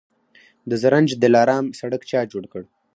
د 0.69 0.71
زرنج 0.81 1.09
دلارام 1.23 1.65
سړک 1.79 2.01
چا 2.09 2.19
جوړ 2.31 2.43
کړ؟ 2.51 2.63